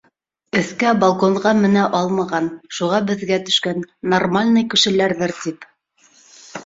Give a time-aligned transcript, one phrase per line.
[0.59, 3.85] Өҫкә балконға менә алмаған, шуға беҙгә төшкән,
[4.15, 5.69] нормальный кешеләрҙер тип.